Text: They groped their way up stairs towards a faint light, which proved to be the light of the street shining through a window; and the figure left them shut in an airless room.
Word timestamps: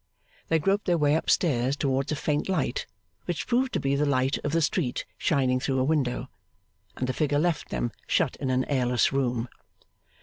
They 0.47 0.57
groped 0.57 0.85
their 0.85 0.97
way 0.97 1.15
up 1.15 1.29
stairs 1.29 1.75
towards 1.77 2.11
a 2.11 2.15
faint 2.15 2.49
light, 2.49 2.87
which 3.25 3.45
proved 3.45 3.71
to 3.73 3.79
be 3.79 3.95
the 3.95 4.03
light 4.07 4.39
of 4.39 4.51
the 4.51 4.59
street 4.63 5.05
shining 5.15 5.59
through 5.59 5.77
a 5.77 5.83
window; 5.83 6.27
and 6.97 7.07
the 7.07 7.13
figure 7.13 7.37
left 7.37 7.69
them 7.69 7.91
shut 8.07 8.35
in 8.37 8.49
an 8.49 8.65
airless 8.65 9.13
room. 9.13 9.47